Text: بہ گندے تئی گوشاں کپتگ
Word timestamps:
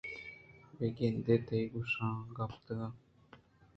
بہ 0.77 0.85
گندے 0.97 1.35
تئی 1.47 1.63
گوشاں 1.73 2.17
کپتگ 2.35 2.81